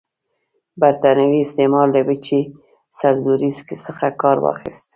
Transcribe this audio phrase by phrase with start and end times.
[0.81, 2.39] برټانوي استعمار له وچې
[2.99, 3.51] سرزورۍ
[3.85, 4.87] څخه کار واخیست.